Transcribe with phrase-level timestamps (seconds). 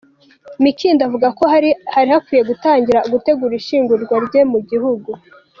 [0.65, 1.69] Mikindo avuga ko hari
[2.11, 5.09] hakwiye gutangira gutegura ishyingurwa rye mu gihugu.